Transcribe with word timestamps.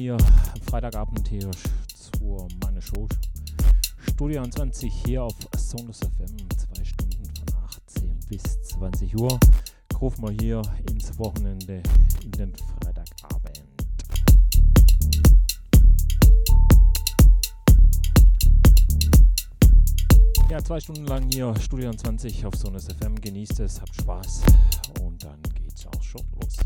hier 0.00 0.16
Freitagabend 0.64 1.28
hier 1.28 1.50
zur 1.94 2.48
meine 2.64 2.80
Show 2.80 3.06
Studio 4.08 4.42
20 4.48 4.90
hier 5.04 5.24
auf 5.24 5.34
Sonus 5.58 5.98
FM. 5.98 6.48
Zwei 6.56 6.84
Stunden 6.84 7.22
von 7.34 7.64
18 7.64 8.18
bis 8.26 8.62
20 8.62 9.14
Uhr. 9.18 9.38
Rufen 10.00 10.22
wir 10.26 10.30
hier 10.40 10.62
ins 10.90 11.18
Wochenende 11.18 11.82
in 12.24 12.30
den 12.30 12.54
Freitagabend. 12.54 13.60
Ja, 20.48 20.64
zwei 20.64 20.80
Stunden 20.80 21.04
lang 21.04 21.30
hier 21.30 21.54
Studio 21.60 21.92
20 21.92 22.46
auf 22.46 22.54
Sonus 22.54 22.86
FM. 22.86 23.20
Genießt 23.20 23.60
es, 23.60 23.78
habt 23.78 23.94
Spaß 23.96 24.44
und 25.02 25.22
dann 25.22 25.42
geht's 25.54 25.86
auch 25.86 26.02
schon 26.02 26.24
los. 26.40 26.56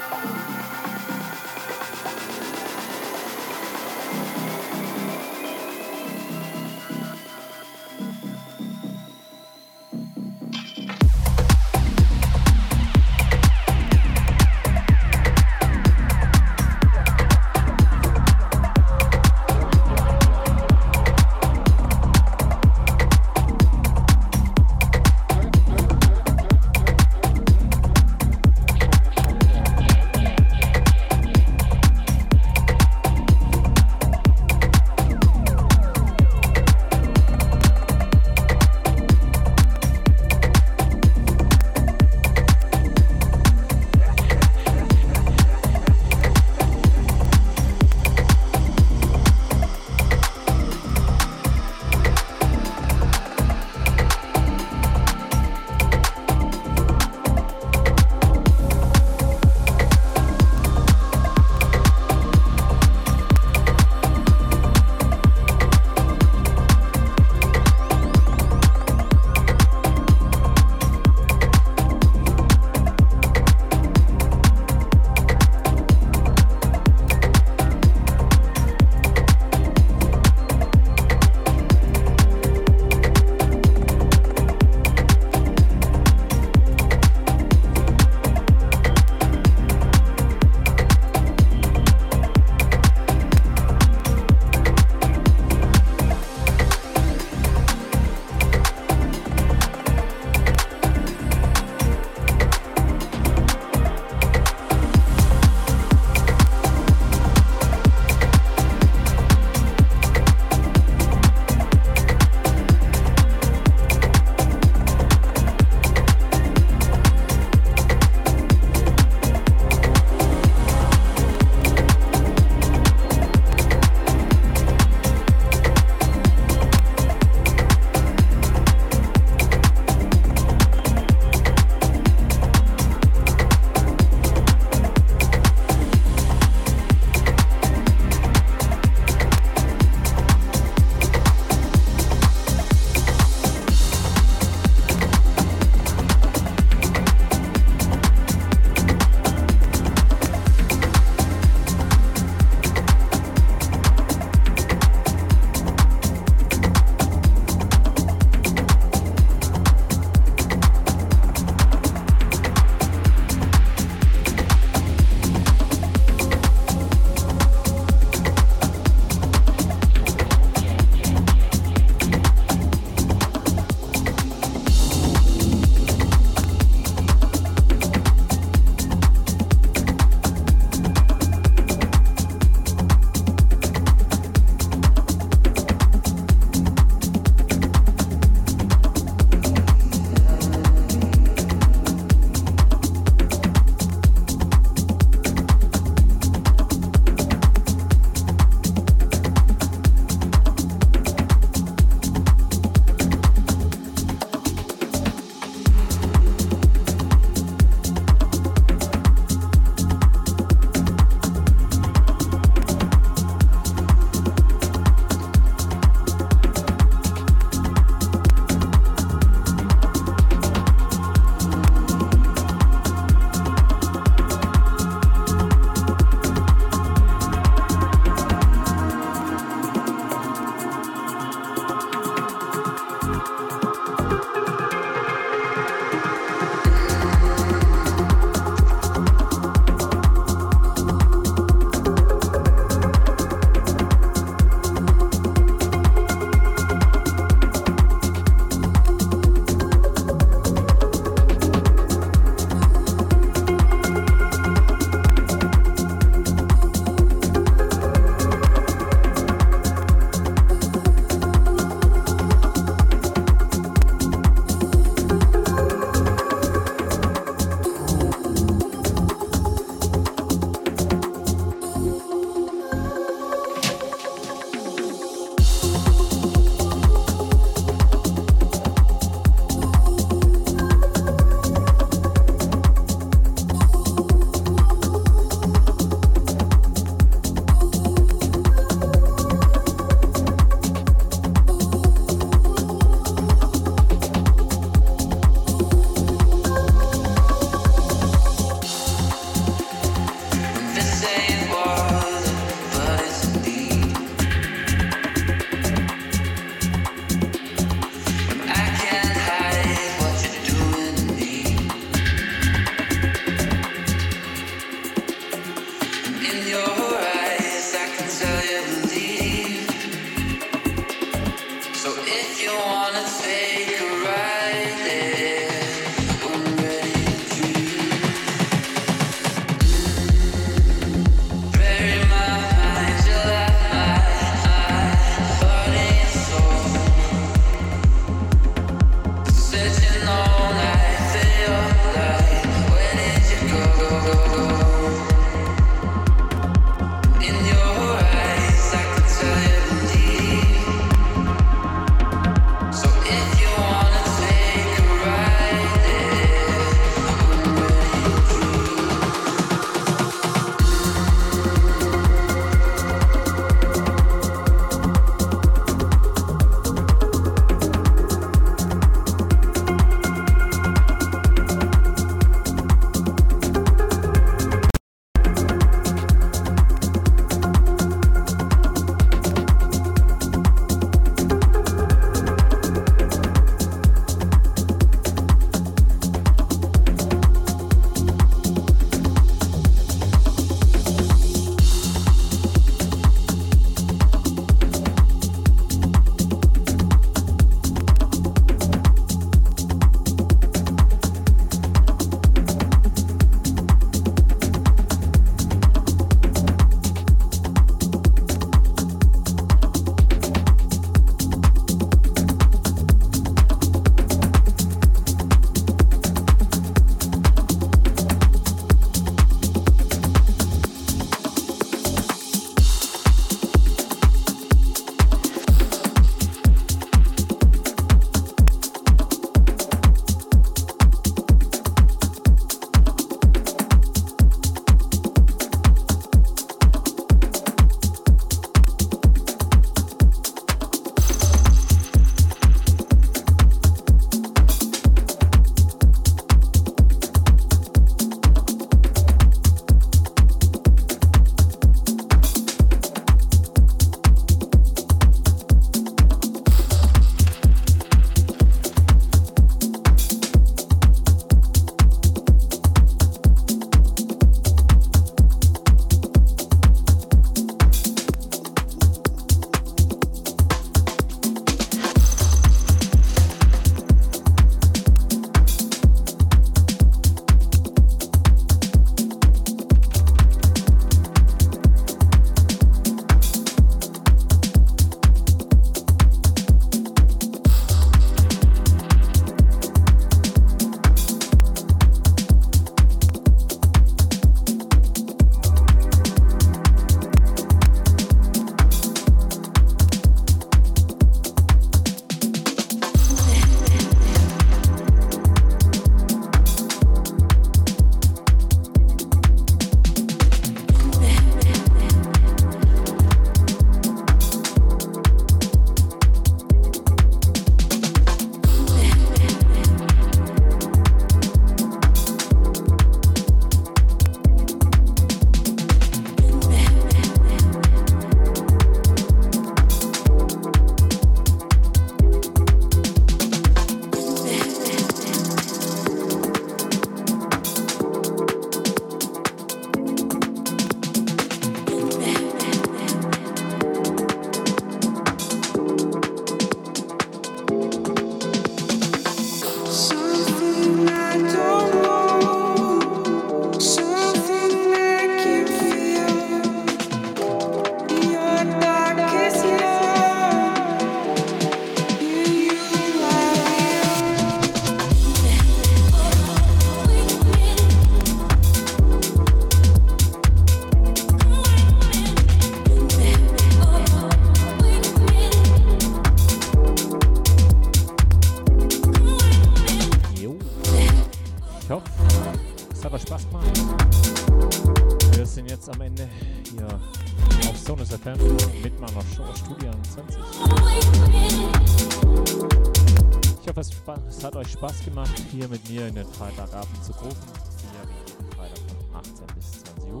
Hier 595.36 595.48
mit 595.48 595.68
mir 595.68 595.86
in 595.88 595.94
den 595.94 596.06
Freitagabend 596.06 596.82
zu 596.82 596.92
rufen. 596.92 597.16
Hier 597.60 597.82
wie 597.90 597.96
jeden 598.10 598.26
Freitag 598.32 598.58
von 598.66 598.78
18 598.96 599.26
bis 599.34 599.46
20 599.64 599.92
Uhr. 599.92 600.00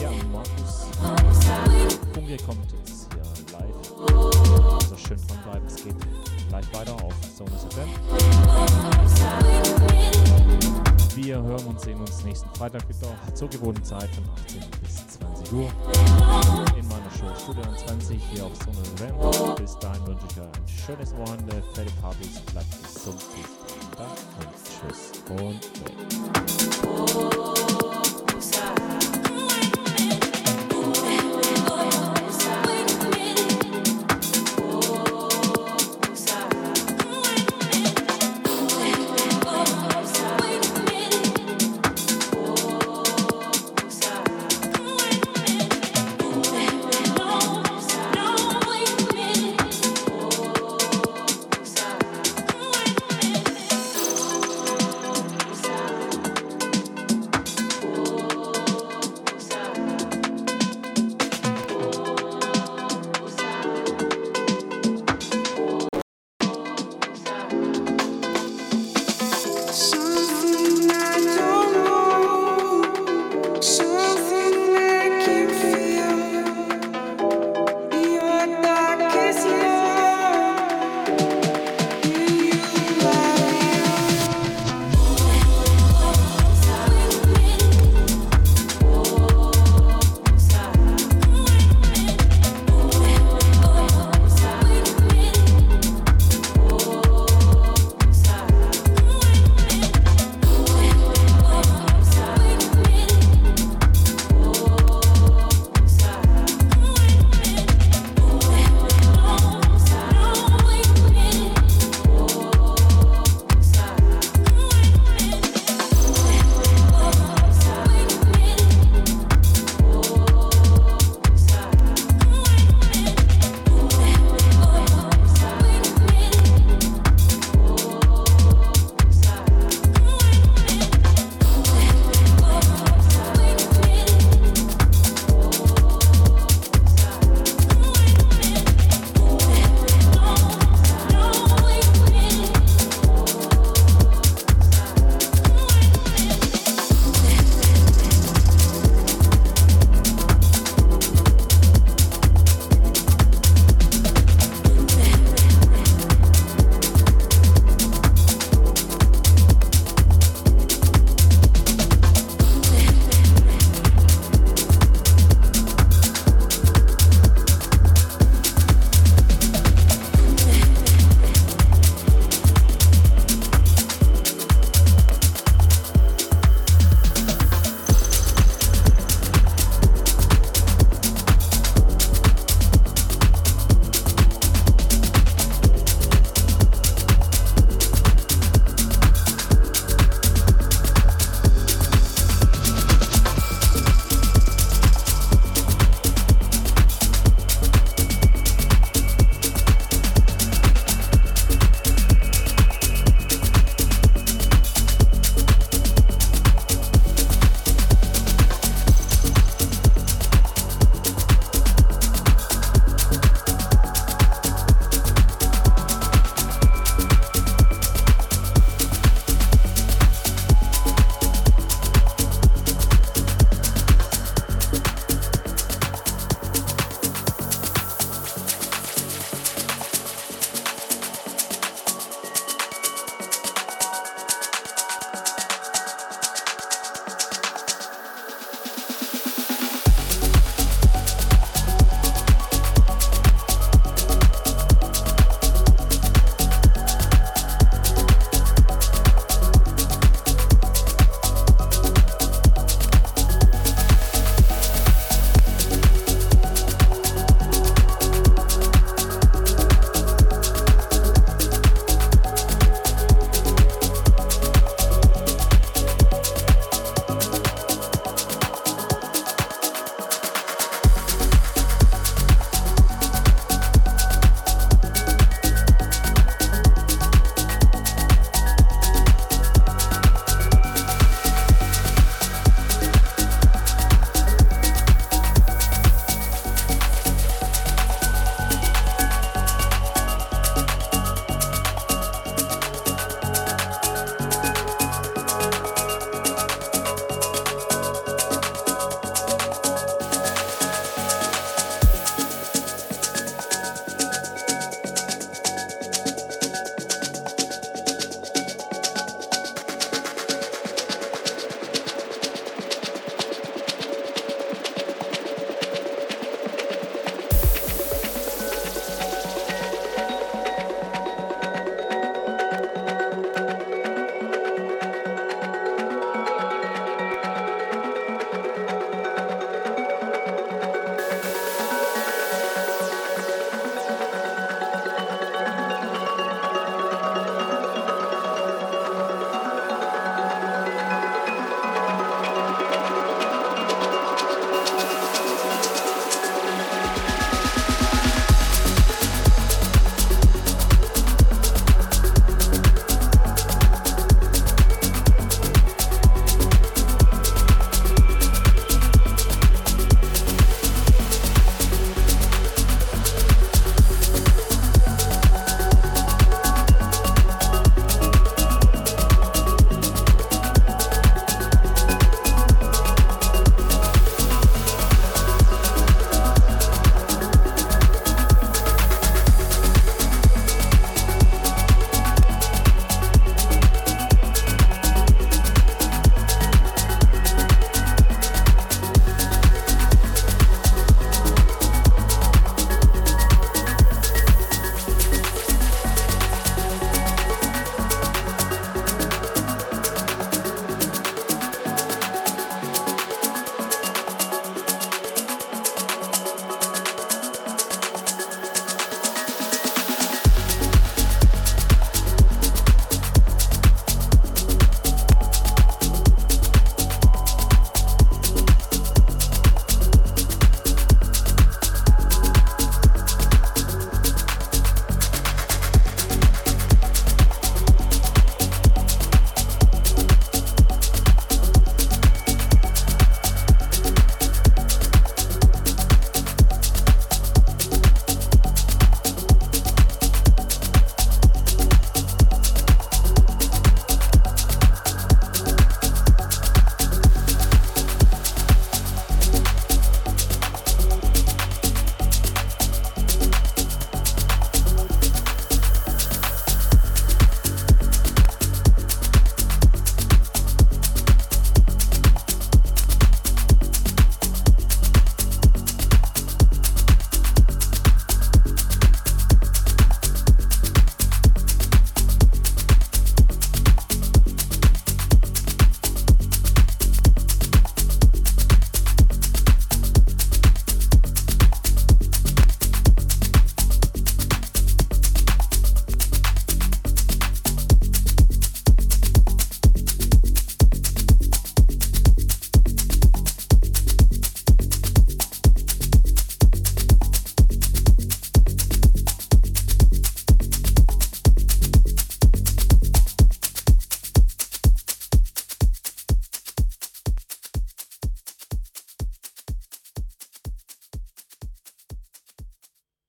Ja, 0.00 0.10
Markus 0.32 0.86
Funke 2.14 2.36
kommt 2.44 2.72
jetzt 2.72 3.08
hier 3.12 3.24
live. 3.52 3.78
Also 4.74 4.96
schön 4.96 5.18
dranbleiben, 5.28 5.66
es 5.66 5.76
geht 5.84 5.96
gleich 6.48 6.72
weiter 6.72 6.94
auf 6.94 7.14
Sonus 7.36 7.66
FM. 7.74 7.90
Wir 11.14 11.42
hören 11.42 11.66
und 11.66 11.80
sehen 11.80 12.00
uns 12.00 12.24
nächsten 12.24 12.48
Freitag 12.54 12.88
wieder 12.88 13.14
zur 13.34 13.50
gewohnten 13.50 13.84
Zeit 13.84 14.08
von 14.14 14.24
18 14.46 14.62
bis 14.82 15.06
20 15.18 15.52
Uhr 15.52 15.70
in 16.78 16.88
meiner 16.88 17.10
Show 17.10 17.34
Studio 17.38 17.62
20 17.86 18.22
hier 18.32 18.46
auf 18.46 18.52
Sonus 18.64 18.88
FM. 18.96 19.14
Bis 19.56 19.78
dahin 19.78 20.06
wünsche 20.06 20.26
ich 20.30 20.40
euch 20.40 20.46
ein 20.46 20.63
schönes 20.84 21.16
Wochenende, 21.16 21.62
fette 21.72 21.90
Partys, 22.02 22.40
bleibt 22.52 22.82
gesund, 22.82 23.18
bis 23.34 23.53